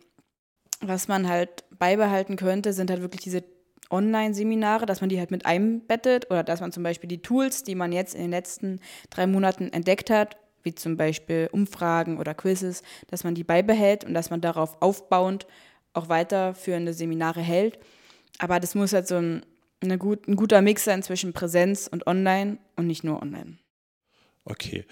was 0.80 1.08
man 1.08 1.28
halt 1.28 1.64
beibehalten 1.78 2.36
könnte, 2.36 2.72
sind 2.72 2.90
halt 2.90 3.00
wirklich 3.00 3.22
diese 3.22 3.44
Online-Seminare, 3.90 4.86
dass 4.86 5.00
man 5.00 5.08
die 5.08 5.18
halt 5.18 5.30
mit 5.30 5.46
einbettet 5.46 6.30
oder 6.30 6.44
dass 6.44 6.60
man 6.60 6.72
zum 6.72 6.82
Beispiel 6.82 7.08
die 7.08 7.22
Tools, 7.22 7.62
die 7.62 7.74
man 7.74 7.92
jetzt 7.92 8.14
in 8.14 8.22
den 8.22 8.30
letzten 8.30 8.80
drei 9.10 9.26
Monaten 9.26 9.72
entdeckt 9.72 10.10
hat, 10.10 10.36
wie 10.62 10.74
zum 10.74 10.96
Beispiel 10.96 11.48
Umfragen 11.52 12.18
oder 12.18 12.34
Quizzes, 12.34 12.82
dass 13.06 13.24
man 13.24 13.34
die 13.34 13.44
beibehält 13.44 14.04
und 14.04 14.12
dass 14.12 14.30
man 14.30 14.40
darauf 14.40 14.82
aufbauend 14.82 15.46
auch 15.94 16.08
weiterführende 16.08 16.92
Seminare 16.92 17.40
hält. 17.40 17.78
Aber 18.38 18.60
das 18.60 18.74
muss 18.74 18.92
halt 18.92 19.08
so 19.08 19.16
ein, 19.16 19.42
gut, 19.98 20.28
ein 20.28 20.36
guter 20.36 20.60
Mix 20.60 20.84
sein 20.84 21.02
zwischen 21.02 21.32
Präsenz 21.32 21.88
und 21.90 22.06
Online 22.06 22.58
und 22.76 22.86
nicht 22.86 23.04
nur 23.04 23.22
Online. 23.22 23.56
Okay. 24.44 24.84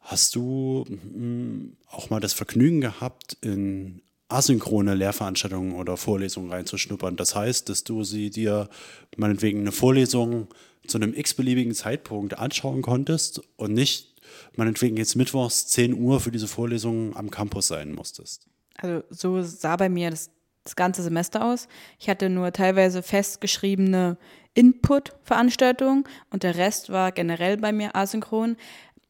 Hast 0.00 0.34
du 0.34 0.84
hm, 0.88 1.76
auch 1.88 2.10
mal 2.10 2.20
das 2.20 2.32
Vergnügen 2.32 2.80
gehabt, 2.80 3.36
in 3.40 4.02
asynchrone 4.28 4.94
Lehrveranstaltungen 4.94 5.72
oder 5.72 5.96
Vorlesungen 5.96 6.50
reinzuschnuppern? 6.50 7.16
Das 7.16 7.34
heißt, 7.34 7.68
dass 7.68 7.84
du 7.84 8.04
sie 8.04 8.30
dir 8.30 8.68
meinetwegen 9.16 9.60
eine 9.60 9.72
Vorlesung 9.72 10.48
zu 10.86 10.98
einem 10.98 11.14
x-beliebigen 11.14 11.74
Zeitpunkt 11.74 12.38
anschauen 12.38 12.82
konntest 12.82 13.42
und 13.56 13.74
nicht 13.74 14.10
meinetwegen 14.56 14.96
jetzt 14.96 15.16
mittwochs 15.16 15.66
10 15.68 15.94
Uhr 15.94 16.20
für 16.20 16.30
diese 16.30 16.48
Vorlesung 16.48 17.16
am 17.16 17.30
Campus 17.30 17.68
sein 17.68 17.92
musstest? 17.92 18.46
Also 18.76 19.02
so 19.10 19.42
sah 19.42 19.76
bei 19.76 19.88
mir 19.88 20.10
das, 20.10 20.30
das 20.64 20.76
ganze 20.76 21.02
Semester 21.02 21.44
aus. 21.44 21.68
Ich 21.98 22.08
hatte 22.08 22.30
nur 22.30 22.52
teilweise 22.52 23.02
festgeschriebene 23.02 24.16
Input-Veranstaltungen 24.54 26.04
und 26.30 26.42
der 26.42 26.56
Rest 26.56 26.90
war 26.90 27.12
generell 27.12 27.56
bei 27.56 27.72
mir 27.72 27.94
asynchron. 27.94 28.56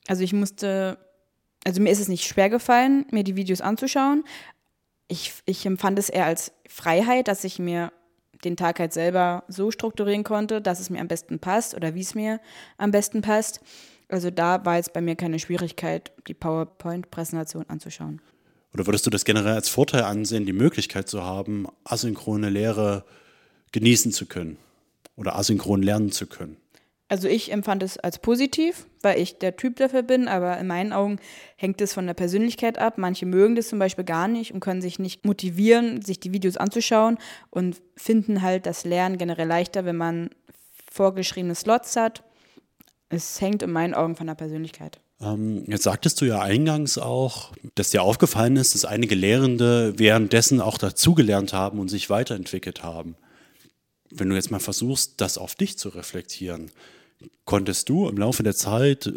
Also 0.06 0.22
ich 0.22 0.32
musste, 0.32 0.98
also 1.64 1.80
mir 1.80 1.90
ist 1.90 2.00
es 2.00 2.08
nicht 2.08 2.24
schwer 2.24 2.50
gefallen, 2.50 3.06
mir 3.10 3.24
die 3.24 3.36
Videos 3.36 3.60
anzuschauen. 3.60 4.24
Ich, 5.08 5.32
ich 5.44 5.66
empfand 5.66 5.98
es 5.98 6.08
eher 6.08 6.26
als 6.26 6.52
Freiheit, 6.68 7.28
dass 7.28 7.44
ich 7.44 7.58
mir 7.58 7.92
den 8.44 8.56
Tag 8.56 8.78
halt 8.78 8.92
selber 8.92 9.44
so 9.48 9.70
strukturieren 9.70 10.24
konnte, 10.24 10.60
dass 10.60 10.80
es 10.80 10.90
mir 10.90 11.00
am 11.00 11.08
besten 11.08 11.38
passt 11.38 11.74
oder 11.74 11.94
wie 11.94 12.00
es 12.00 12.14
mir 12.14 12.40
am 12.78 12.90
besten 12.90 13.20
passt. 13.20 13.60
Also 14.08 14.30
da 14.30 14.64
war 14.64 14.76
jetzt 14.76 14.92
bei 14.92 15.00
mir 15.00 15.14
keine 15.14 15.38
Schwierigkeit, 15.38 16.12
die 16.26 16.34
PowerPoint-Präsentation 16.34 17.66
anzuschauen. 17.68 18.20
Oder 18.72 18.86
würdest 18.86 19.06
du 19.06 19.10
das 19.10 19.24
generell 19.24 19.54
als 19.54 19.68
Vorteil 19.68 20.02
ansehen, 20.02 20.46
die 20.46 20.52
Möglichkeit 20.52 21.08
zu 21.08 21.22
haben, 21.22 21.66
asynchrone 21.84 22.50
Lehre 22.50 23.04
genießen 23.72 24.12
zu 24.12 24.26
können 24.26 24.58
oder 25.16 25.36
asynchron 25.36 25.82
lernen 25.82 26.12
zu 26.12 26.26
können? 26.26 26.56
Also 27.10 27.26
ich 27.26 27.50
empfand 27.50 27.82
es 27.82 27.98
als 27.98 28.20
positiv, 28.20 28.86
weil 29.02 29.18
ich 29.18 29.38
der 29.38 29.56
Typ 29.56 29.76
dafür 29.76 30.02
bin, 30.02 30.28
aber 30.28 30.56
in 30.58 30.68
meinen 30.68 30.92
Augen 30.92 31.18
hängt 31.56 31.80
es 31.80 31.92
von 31.92 32.06
der 32.06 32.14
Persönlichkeit 32.14 32.78
ab. 32.78 32.98
Manche 32.98 33.26
mögen 33.26 33.56
das 33.56 33.68
zum 33.68 33.80
Beispiel 33.80 34.04
gar 34.04 34.28
nicht 34.28 34.54
und 34.54 34.60
können 34.60 34.80
sich 34.80 35.00
nicht 35.00 35.26
motivieren, 35.26 36.02
sich 36.02 36.20
die 36.20 36.32
Videos 36.32 36.56
anzuschauen 36.56 37.18
und 37.50 37.82
finden 37.96 38.42
halt 38.42 38.64
das 38.64 38.84
Lernen 38.84 39.18
generell 39.18 39.48
leichter, 39.48 39.84
wenn 39.84 39.96
man 39.96 40.30
vorgeschriebene 40.88 41.56
Slots 41.56 41.96
hat. 41.96 42.22
Es 43.08 43.40
hängt 43.40 43.64
in 43.64 43.72
meinen 43.72 43.94
Augen 43.94 44.14
von 44.14 44.28
der 44.28 44.36
Persönlichkeit. 44.36 45.00
Ähm, 45.20 45.64
jetzt 45.66 45.82
sagtest 45.82 46.20
du 46.20 46.26
ja 46.26 46.40
eingangs 46.40 46.96
auch, 46.96 47.50
dass 47.74 47.90
dir 47.90 48.04
aufgefallen 48.04 48.56
ist, 48.56 48.76
dass 48.76 48.84
einige 48.84 49.16
Lehrende 49.16 49.98
währenddessen 49.98 50.60
auch 50.60 50.78
dazugelernt 50.78 51.54
haben 51.54 51.80
und 51.80 51.88
sich 51.88 52.08
weiterentwickelt 52.08 52.84
haben. 52.84 53.16
Wenn 54.12 54.28
du 54.28 54.36
jetzt 54.36 54.52
mal 54.52 54.60
versuchst, 54.60 55.20
das 55.20 55.38
auf 55.38 55.56
dich 55.56 55.76
zu 55.76 55.88
reflektieren, 55.88 56.70
Konntest 57.44 57.88
du 57.88 58.08
im 58.08 58.16
Laufe 58.16 58.42
der 58.42 58.54
Zeit 58.54 59.12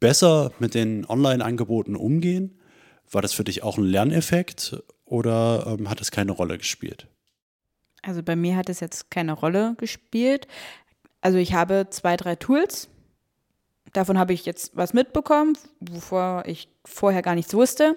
besser 0.00 0.52
mit 0.58 0.74
den 0.74 1.06
Online-Angeboten 1.06 1.96
umgehen? 1.96 2.58
War 3.10 3.22
das 3.22 3.32
für 3.32 3.44
dich 3.44 3.62
auch 3.62 3.78
ein 3.78 3.84
Lerneffekt 3.84 4.82
oder 5.04 5.66
ähm, 5.66 5.88
hat 5.90 6.00
es 6.00 6.10
keine 6.10 6.32
Rolle 6.32 6.58
gespielt? 6.58 7.06
Also 8.02 8.22
bei 8.22 8.36
mir 8.36 8.56
hat 8.56 8.68
es 8.68 8.80
jetzt 8.80 9.10
keine 9.10 9.32
Rolle 9.32 9.74
gespielt. 9.76 10.46
Also 11.20 11.38
ich 11.38 11.52
habe 11.52 11.88
zwei, 11.90 12.16
drei 12.16 12.36
Tools. 12.36 12.88
Davon 13.92 14.18
habe 14.18 14.32
ich 14.32 14.46
jetzt 14.46 14.76
was 14.76 14.94
mitbekommen, 14.94 15.58
wovor 15.80 16.44
ich 16.46 16.68
vorher 16.84 17.22
gar 17.22 17.34
nichts 17.34 17.52
wusste. 17.54 17.96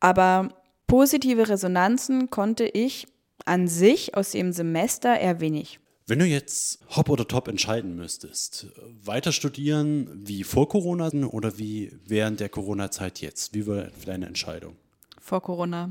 Aber 0.00 0.48
positive 0.86 1.48
Resonanzen 1.48 2.30
konnte 2.30 2.64
ich 2.64 3.06
an 3.44 3.68
sich 3.68 4.16
aus 4.16 4.32
dem 4.32 4.52
Semester 4.52 5.18
eher 5.18 5.40
wenig. 5.40 5.78
Wenn 6.10 6.18
du 6.18 6.24
jetzt 6.24 6.80
hopp 6.96 7.08
oder 7.08 7.28
top 7.28 7.46
entscheiden 7.46 7.94
müsstest, 7.94 8.66
weiter 9.04 9.30
studieren 9.30 10.10
wie 10.12 10.42
vor 10.42 10.68
Corona 10.68 11.08
oder 11.28 11.56
wie 11.56 11.96
während 12.04 12.40
der 12.40 12.48
Corona-Zeit 12.48 13.20
jetzt, 13.20 13.54
wie 13.54 13.64
wäre 13.68 13.92
deine 14.04 14.26
Entscheidung? 14.26 14.74
Vor 15.20 15.40
Corona. 15.40 15.88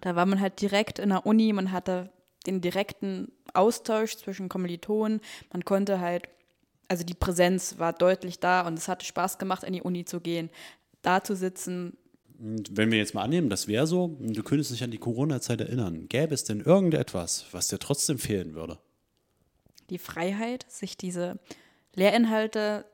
Da 0.00 0.16
war 0.16 0.24
man 0.24 0.40
halt 0.40 0.62
direkt 0.62 0.98
in 0.98 1.10
der 1.10 1.26
Uni, 1.26 1.52
man 1.52 1.72
hatte 1.72 2.08
den 2.46 2.62
direkten 2.62 3.32
Austausch 3.52 4.16
zwischen 4.16 4.48
Kommilitonen, 4.48 5.20
man 5.52 5.62
konnte 5.66 6.00
halt, 6.00 6.30
also 6.88 7.04
die 7.04 7.12
Präsenz 7.12 7.78
war 7.78 7.92
deutlich 7.92 8.38
da 8.38 8.66
und 8.66 8.78
es 8.78 8.88
hatte 8.88 9.04
Spaß 9.04 9.36
gemacht, 9.36 9.62
in 9.62 9.74
die 9.74 9.82
Uni 9.82 10.06
zu 10.06 10.20
gehen, 10.20 10.48
da 11.02 11.22
zu 11.22 11.36
sitzen. 11.36 11.98
Wenn 12.38 12.90
wir 12.90 12.96
jetzt 12.96 13.12
mal 13.12 13.24
annehmen, 13.24 13.50
das 13.50 13.68
wäre 13.68 13.86
so, 13.86 14.16
du 14.20 14.42
könntest 14.42 14.70
dich 14.70 14.82
an 14.82 14.90
die 14.90 14.96
Corona-Zeit 14.96 15.60
erinnern, 15.60 16.08
gäbe 16.08 16.32
es 16.32 16.44
denn 16.44 16.60
irgendetwas, 16.60 17.44
was 17.52 17.68
dir 17.68 17.78
trotzdem 17.78 18.18
fehlen 18.18 18.54
würde? 18.54 18.78
Die 19.90 19.98
Freiheit, 19.98 20.64
sich 20.68 20.96
diese 20.96 21.38
Lehrinhalte 21.94 22.84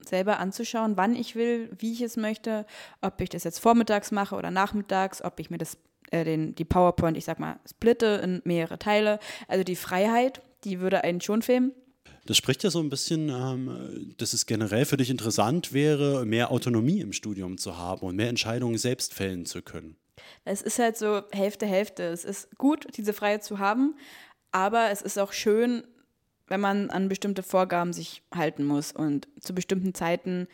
selber 0.00 0.38
anzuschauen, 0.38 0.96
wann 0.96 1.14
ich 1.14 1.34
will, 1.34 1.70
wie 1.78 1.92
ich 1.92 2.00
es 2.00 2.16
möchte, 2.16 2.66
ob 3.00 3.20
ich 3.20 3.28
das 3.28 3.44
jetzt 3.44 3.58
vormittags 3.58 4.10
mache 4.10 4.36
oder 4.36 4.50
nachmittags, 4.50 5.22
ob 5.22 5.40
ich 5.40 5.50
mir 5.50 5.58
das, 5.58 5.78
äh, 6.10 6.24
den, 6.24 6.54
die 6.54 6.64
PowerPoint, 6.64 7.16
ich 7.16 7.24
sag 7.24 7.38
mal, 7.38 7.58
splitte 7.68 8.20
in 8.22 8.42
mehrere 8.44 8.78
Teile. 8.78 9.18
Also 9.48 9.64
die 9.64 9.76
Freiheit, 9.76 10.42
die 10.64 10.80
würde 10.80 11.04
einen 11.04 11.20
schon 11.20 11.42
filmen. 11.42 11.72
Das 12.26 12.38
spricht 12.38 12.62
ja 12.64 12.70
so 12.70 12.80
ein 12.80 12.88
bisschen, 12.88 13.28
ähm, 13.28 14.14
dass 14.16 14.32
es 14.32 14.46
generell 14.46 14.86
für 14.86 14.96
dich 14.96 15.10
interessant 15.10 15.72
wäre, 15.72 16.24
mehr 16.24 16.50
Autonomie 16.50 17.00
im 17.00 17.12
Studium 17.12 17.58
zu 17.58 17.76
haben 17.76 18.06
und 18.06 18.16
mehr 18.16 18.30
Entscheidungen 18.30 18.78
selbst 18.78 19.12
fällen 19.12 19.44
zu 19.44 19.60
können. 19.60 19.96
Es 20.44 20.62
ist 20.62 20.78
halt 20.78 20.96
so 20.96 21.22
Hälfte, 21.32 21.66
Hälfte. 21.66 22.04
Es 22.04 22.24
ist 22.24 22.56
gut, 22.56 22.86
diese 22.96 23.12
Freiheit 23.12 23.44
zu 23.44 23.58
haben, 23.58 23.96
aber 24.52 24.90
es 24.90 25.02
ist 25.02 25.18
auch 25.18 25.32
schön, 25.32 25.84
wenn 26.46 26.60
man 26.60 26.90
an 26.90 27.08
bestimmte 27.08 27.42
Vorgaben 27.42 27.92
sich 27.92 28.22
halten 28.34 28.64
muss 28.64 28.92
und 28.92 29.28
zu 29.40 29.54
bestimmten 29.54 29.94
Zeiten, 29.94 30.46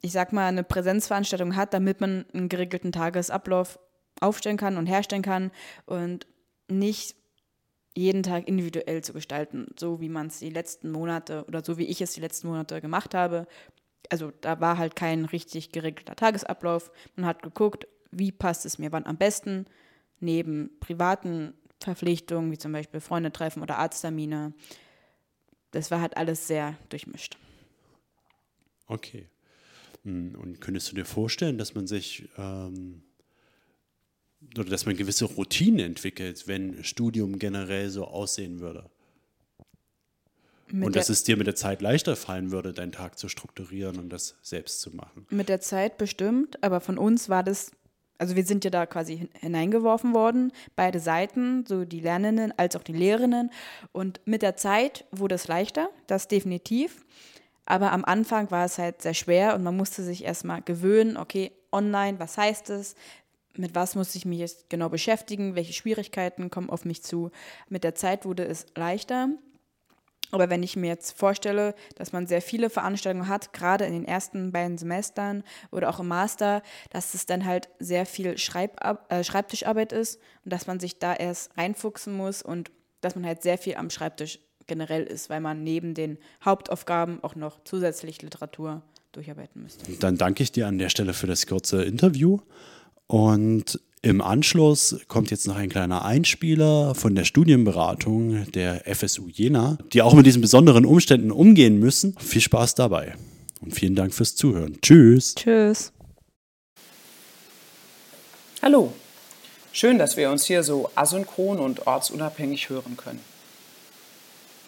ich 0.00 0.12
sag 0.12 0.32
mal, 0.32 0.48
eine 0.48 0.64
Präsenzveranstaltung 0.64 1.56
hat, 1.56 1.74
damit 1.74 2.00
man 2.00 2.24
einen 2.32 2.48
geregelten 2.48 2.92
Tagesablauf 2.92 3.78
aufstellen 4.20 4.56
kann 4.56 4.76
und 4.76 4.86
herstellen 4.86 5.22
kann 5.22 5.50
und 5.86 6.26
nicht 6.68 7.16
jeden 7.96 8.22
Tag 8.22 8.48
individuell 8.48 9.02
zu 9.02 9.12
gestalten, 9.12 9.68
so 9.78 10.00
wie 10.00 10.08
man 10.08 10.26
es 10.26 10.40
die 10.40 10.50
letzten 10.50 10.90
Monate 10.90 11.44
oder 11.46 11.64
so 11.64 11.78
wie 11.78 11.86
ich 11.86 12.00
es 12.00 12.12
die 12.12 12.20
letzten 12.20 12.48
Monate 12.48 12.80
gemacht 12.80 13.14
habe. 13.14 13.46
Also 14.10 14.32
da 14.40 14.60
war 14.60 14.78
halt 14.78 14.96
kein 14.96 15.24
richtig 15.24 15.70
geregelter 15.70 16.16
Tagesablauf. 16.16 16.90
Man 17.16 17.26
hat 17.26 17.42
geguckt, 17.42 17.86
wie 18.10 18.32
passt 18.32 18.66
es 18.66 18.78
mir 18.78 18.92
wann 18.92 19.06
am 19.06 19.16
besten, 19.16 19.66
neben 20.20 20.70
privaten 20.80 21.54
Verpflichtungen, 21.84 22.50
wie 22.50 22.58
zum 22.58 22.72
Beispiel 22.72 23.00
Freunde 23.00 23.32
treffen 23.32 23.62
oder 23.62 23.78
Arzttermine. 23.78 24.52
Das 25.70 25.90
war 25.90 26.00
halt 26.00 26.16
alles 26.16 26.46
sehr 26.46 26.76
durchmischt. 26.88 27.36
Okay. 28.86 29.28
Hm, 30.04 30.34
und 30.40 30.60
könntest 30.60 30.90
du 30.90 30.96
dir 30.96 31.04
vorstellen, 31.04 31.58
dass 31.58 31.74
man 31.74 31.86
sich 31.86 32.28
ähm, 32.36 33.02
oder 34.56 34.64
dass 34.64 34.86
man 34.86 34.96
gewisse 34.96 35.24
Routinen 35.24 35.80
entwickelt, 35.80 36.46
wenn 36.46 36.84
Studium 36.84 37.38
generell 37.38 37.88
so 37.90 38.04
aussehen 38.04 38.60
würde? 38.60 38.90
Mit 40.68 40.86
und 40.86 40.96
dass 40.96 41.08
es 41.08 41.24
dir 41.24 41.36
mit 41.36 41.46
der 41.46 41.54
Zeit 41.54 41.82
leichter 41.82 42.16
fallen 42.16 42.50
würde, 42.50 42.72
deinen 42.72 42.92
Tag 42.92 43.18
zu 43.18 43.28
strukturieren 43.28 43.98
und 43.98 44.08
das 44.08 44.36
selbst 44.42 44.80
zu 44.80 44.94
machen. 44.94 45.26
Mit 45.30 45.48
der 45.48 45.60
Zeit 45.60 45.98
bestimmt, 45.98 46.62
aber 46.62 46.80
von 46.80 46.98
uns 46.98 47.28
war 47.28 47.42
das 47.42 47.70
also 48.24 48.36
wir 48.36 48.46
sind 48.46 48.64
ja 48.64 48.70
da 48.70 48.86
quasi 48.86 49.28
hineingeworfen 49.38 50.14
worden, 50.14 50.50
beide 50.76 50.98
Seiten, 50.98 51.66
so 51.66 51.84
die 51.84 52.00
Lernenden 52.00 52.54
als 52.56 52.74
auch 52.74 52.82
die 52.82 52.94
Lehrerinnen. 52.94 53.50
Und 53.92 54.22
mit 54.24 54.40
der 54.40 54.56
Zeit 54.56 55.04
wurde 55.12 55.34
es 55.34 55.46
leichter, 55.46 55.90
das 56.06 56.26
definitiv. 56.26 57.04
Aber 57.66 57.92
am 57.92 58.02
Anfang 58.02 58.50
war 58.50 58.64
es 58.64 58.78
halt 58.78 59.02
sehr 59.02 59.12
schwer 59.12 59.54
und 59.54 59.62
man 59.62 59.76
musste 59.76 60.02
sich 60.02 60.24
erstmal 60.24 60.62
gewöhnen, 60.62 61.18
okay, 61.18 61.52
online, 61.70 62.18
was 62.18 62.38
heißt 62.38 62.70
es? 62.70 62.94
Mit 63.58 63.74
was 63.74 63.94
muss 63.94 64.14
ich 64.14 64.24
mich 64.24 64.38
jetzt 64.38 64.70
genau 64.70 64.88
beschäftigen? 64.88 65.54
Welche 65.54 65.74
Schwierigkeiten 65.74 66.48
kommen 66.48 66.70
auf 66.70 66.86
mich 66.86 67.02
zu? 67.02 67.30
Mit 67.68 67.84
der 67.84 67.94
Zeit 67.94 68.24
wurde 68.24 68.46
es 68.46 68.64
leichter. 68.74 69.28
Aber 70.34 70.50
wenn 70.50 70.64
ich 70.64 70.74
mir 70.74 70.88
jetzt 70.88 71.16
vorstelle, 71.16 71.76
dass 71.94 72.12
man 72.12 72.26
sehr 72.26 72.42
viele 72.42 72.68
Veranstaltungen 72.68 73.28
hat, 73.28 73.52
gerade 73.52 73.84
in 73.84 73.92
den 73.92 74.04
ersten 74.04 74.50
beiden 74.50 74.78
Semestern 74.78 75.44
oder 75.70 75.88
auch 75.88 76.00
im 76.00 76.08
Master, 76.08 76.60
dass 76.90 77.14
es 77.14 77.24
dann 77.24 77.44
halt 77.44 77.68
sehr 77.78 78.04
viel 78.04 78.36
Schreibab 78.36 79.12
äh, 79.12 79.22
Schreibtischarbeit 79.22 79.92
ist 79.92 80.18
und 80.44 80.52
dass 80.52 80.66
man 80.66 80.80
sich 80.80 80.98
da 80.98 81.14
erst 81.14 81.56
reinfuchsen 81.56 82.16
muss 82.16 82.42
und 82.42 82.72
dass 83.00 83.14
man 83.14 83.24
halt 83.24 83.42
sehr 83.42 83.58
viel 83.58 83.76
am 83.76 83.90
Schreibtisch 83.90 84.40
generell 84.66 85.04
ist, 85.04 85.30
weil 85.30 85.40
man 85.40 85.62
neben 85.62 85.94
den 85.94 86.18
Hauptaufgaben 86.44 87.22
auch 87.22 87.36
noch 87.36 87.60
zusätzlich 87.62 88.20
Literatur 88.20 88.82
durcharbeiten 89.12 89.62
müsste. 89.62 89.92
Dann 90.00 90.16
danke 90.16 90.42
ich 90.42 90.50
dir 90.50 90.66
an 90.66 90.78
der 90.78 90.88
Stelle 90.88 91.14
für 91.14 91.28
das 91.28 91.46
kurze 91.46 91.84
Interview 91.84 92.40
und 93.06 93.78
im 94.04 94.20
Anschluss 94.20 95.00
kommt 95.08 95.30
jetzt 95.30 95.46
noch 95.46 95.56
ein 95.56 95.70
kleiner 95.70 96.04
Einspieler 96.04 96.94
von 96.94 97.14
der 97.14 97.24
Studienberatung 97.24 98.44
der 98.52 98.82
FSU 98.94 99.28
Jena, 99.28 99.78
die 99.94 100.02
auch 100.02 100.12
mit 100.12 100.26
diesen 100.26 100.42
besonderen 100.42 100.84
Umständen 100.84 101.30
umgehen 101.30 101.78
müssen. 101.78 102.14
Viel 102.18 102.42
Spaß 102.42 102.74
dabei 102.74 103.14
und 103.62 103.74
vielen 103.74 103.94
Dank 103.94 104.12
fürs 104.12 104.36
Zuhören. 104.36 104.78
Tschüss. 104.82 105.34
Tschüss. 105.34 105.90
Hallo. 108.60 108.92
Schön, 109.72 109.98
dass 109.98 110.18
wir 110.18 110.30
uns 110.30 110.44
hier 110.44 110.62
so 110.62 110.90
asynchron 110.94 111.58
und 111.58 111.86
ortsunabhängig 111.86 112.68
hören 112.68 112.98
können. 112.98 113.20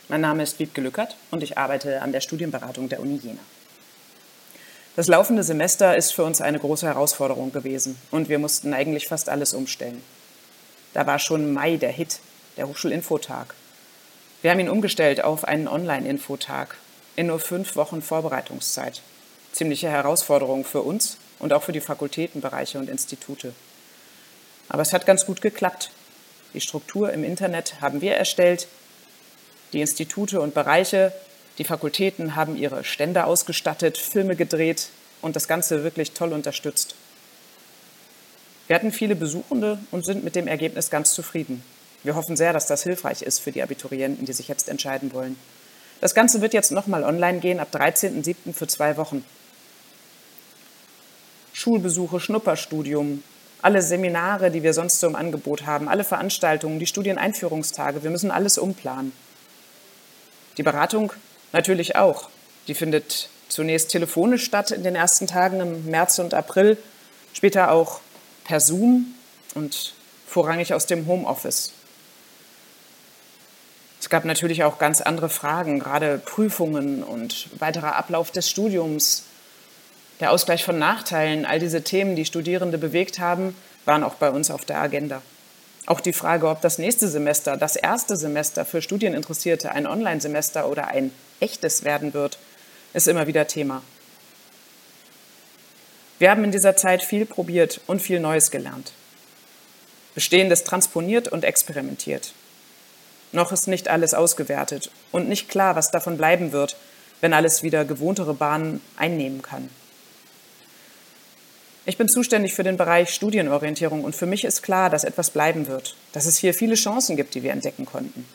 Mein 0.09 0.23
Name 0.23 0.45
ist 0.45 0.59
Wiebke 0.59 0.81
Lückert 0.81 1.19
und 1.31 1.43
ich 1.43 1.59
arbeite 1.59 2.00
an 2.00 2.12
der 2.12 2.23
Studienberatung 2.23 2.88
der 2.88 3.00
Uni 3.00 3.16
Jena. 3.23 3.40
Das 4.97 5.09
laufende 5.09 5.43
Semester 5.43 5.95
ist 5.95 6.12
für 6.12 6.25
uns 6.25 6.41
eine 6.41 6.59
große 6.59 6.87
Herausforderung 6.87 7.53
gewesen 7.53 7.99
und 8.11 8.31
wir 8.31 8.38
mussten 8.38 8.73
eigentlich 8.73 9.09
fast 9.09 9.29
alles 9.29 9.53
umstellen. 9.53 10.03
Da 10.95 11.07
war 11.07 11.19
schon 11.19 11.53
Mai 11.53 11.76
der 11.76 11.93
Hit, 11.93 12.21
der 12.57 12.67
Hochschulinfotag. 12.67 13.53
Wir 14.41 14.50
haben 14.50 14.61
ihn 14.61 14.71
umgestellt 14.71 15.23
auf 15.23 15.45
einen 15.45 15.69
Online-Infotag 15.69 16.79
in 17.15 17.26
nur 17.26 17.41
fünf 17.41 17.76
Wochen 17.76 18.00
Vorbereitungszeit. 18.00 19.03
ziemliche 19.53 19.91
Herausforderung 19.91 20.65
für 20.65 20.81
uns 20.81 21.19
und 21.38 21.53
auch 21.53 21.62
für 21.62 21.73
die 21.73 21.81
Fakultätenbereiche 21.81 22.79
und 22.79 22.88
Institute. 22.88 23.53
Aber 24.69 24.81
es 24.81 24.95
hat 24.95 25.05
ganz 25.05 25.26
gut 25.26 25.43
geklappt. 25.43 25.91
Die 26.55 26.61
Struktur 26.61 27.12
im 27.12 27.23
Internet 27.23 27.83
haben 27.83 28.00
wir 28.00 28.17
erstellt. 28.17 28.67
Die 29.73 29.81
Institute 29.83 30.41
und 30.41 30.55
Bereiche, 30.55 31.12
die 31.58 31.64
Fakultäten 31.64 32.36
haben 32.36 32.56
ihre 32.56 32.84
Stände 32.84 33.25
ausgestattet, 33.25 33.96
Filme 33.96 34.36
gedreht 34.36 34.88
und 35.22 35.36
das 35.36 35.48
Ganze 35.48 35.84
wirklich 35.84 36.12
toll 36.12 36.32
unterstützt. 36.32 36.94
Wir 38.66 38.76
hatten 38.76 38.92
viele 38.92 39.16
Besuchende 39.16 39.78
und 39.90 40.04
sind 40.04 40.25
mit 40.25 40.34
dem 40.34 40.48
Ergebnis 40.48 40.90
ganz 40.90 41.14
zufrieden. 41.14 41.62
Wir 42.02 42.14
hoffen 42.14 42.36
sehr, 42.36 42.52
dass 42.52 42.66
das 42.66 42.82
hilfreich 42.82 43.22
ist 43.22 43.38
für 43.38 43.52
die 43.52 43.62
Abiturienten, 43.62 44.26
die 44.26 44.32
sich 44.32 44.48
jetzt 44.48 44.68
entscheiden 44.68 45.12
wollen. 45.12 45.36
Das 46.00 46.14
Ganze 46.14 46.42
wird 46.42 46.52
jetzt 46.52 46.72
nochmal 46.72 47.04
online 47.04 47.38
gehen 47.40 47.58
ab 47.58 47.68
13.07. 47.72 48.52
für 48.52 48.66
zwei 48.66 48.96
Wochen. 48.96 49.25
Schulbesuche, 51.52 52.20
Schnupperstudium, 52.20 53.22
alle 53.62 53.80
Seminare, 53.80 54.50
die 54.50 54.62
wir 54.62 54.75
sonst 54.75 55.00
so 55.00 55.06
im 55.06 55.16
Angebot 55.16 55.64
haben, 55.64 55.88
alle 55.88 56.04
Veranstaltungen, 56.04 56.78
die 56.78 56.86
Studieneinführungstage, 56.86 58.02
wir 58.02 58.10
müssen 58.10 58.30
alles 58.30 58.58
umplanen. 58.58 59.12
Die 60.58 60.62
Beratung 60.62 61.12
natürlich 61.56 61.96
auch. 61.96 62.28
Die 62.68 62.75
findet 62.75 63.30
zunächst 63.48 63.90
telefonisch 63.90 64.44
statt 64.44 64.70
in 64.70 64.82
den 64.82 64.94
ersten 64.94 65.26
Tagen 65.26 65.60
im 65.60 65.86
März 65.86 66.18
und 66.18 66.34
April, 66.34 66.76
später 67.32 67.70
auch 67.70 68.00
per 68.44 68.60
Zoom 68.60 69.14
und 69.54 69.94
vorrangig 70.26 70.75
aus 70.75 70.86
dem 70.86 71.06
Homeoffice. 71.06 71.72
Es 74.00 74.10
gab 74.10 74.25
natürlich 74.26 74.64
auch 74.64 74.78
ganz 74.78 75.00
andere 75.00 75.30
Fragen, 75.30 75.78
gerade 75.78 76.18
Prüfungen 76.18 77.02
und 77.02 77.48
weiterer 77.58 77.96
Ablauf 77.96 78.30
des 78.30 78.50
Studiums, 78.50 79.25
der 80.20 80.32
Ausgleich 80.32 80.62
von 80.62 80.78
Nachteilen, 80.78 81.46
all 81.46 81.58
diese 81.58 81.82
Themen, 81.82 82.16
die 82.16 82.26
Studierende 82.26 82.78
bewegt 82.78 83.18
haben, 83.18 83.56
waren 83.86 84.04
auch 84.04 84.14
bei 84.14 84.30
uns 84.30 84.50
auf 84.50 84.64
der 84.64 84.80
Agenda. 84.80 85.22
Auch 85.87 86.00
die 86.00 86.12
Frage, 86.12 86.49
ob 86.49 86.61
das 86.61 86.78
nächste 86.78 87.09
Semester, 87.09 87.57
das 87.57 87.76
erste 87.76 88.16
Semester 88.16 88.64
für 88.64 88.83
Studieninteressierte 88.83 89.71
ein 89.71 89.87
Online-Semester 89.87 90.69
oder 90.69 90.88
ein 90.88 91.12
echtes 91.38 91.85
werden 91.85 92.12
wird, 92.12 92.38
ist 92.93 93.07
immer 93.07 93.28
wieder 93.28 93.47
Thema. 93.47 93.83
Wir 96.19 96.31
haben 96.31 96.43
in 96.43 96.50
dieser 96.50 96.76
Zeit 96.76 97.02
viel 97.02 97.25
probiert 97.25 97.81
und 97.87 98.02
viel 98.02 98.19
Neues 98.19 98.50
gelernt. 98.50 98.93
Bestehendes 100.14 100.64
transponiert 100.64 101.28
und 101.28 101.45
experimentiert. 101.45 102.33
Noch 103.33 103.52
ist 103.52 103.69
nicht 103.69 103.88
alles 103.88 104.14
ausgewertet 104.14 104.90
und 105.12 105.28
nicht 105.28 105.49
klar, 105.49 105.76
was 105.76 105.90
davon 105.90 106.16
bleiben 106.16 106.52
wird, 106.52 106.76
wenn 107.21 107.33
alles 107.33 107.62
wieder 107.62 107.85
gewohntere 107.85 108.35
Bahnen 108.35 108.81
einnehmen 108.97 109.43
kann. 109.43 109.69
Ich 111.88 111.97
bin 111.97 112.09
zuständig 112.09 112.52
für 112.52 112.64
den 112.64 112.76
Bereich 112.76 113.11
Studienorientierung 113.14 114.02
und 114.02 114.16
für 114.16 114.26
mich 114.26 114.45
ist 114.45 114.64
klar, 114.64 114.90
dass 114.90 115.05
etwas 115.05 115.31
bleiben 115.31 115.69
wird, 115.69 115.95
dass 116.11 116.26
es 116.26 116.37
hier 116.37 116.52
viele 116.52 116.75
Chancen 116.75 117.14
gibt, 117.16 117.37
die 117.37 117.45
wir 117.45 117.52
entdecken 117.52 117.87
konnten. 117.87 118.26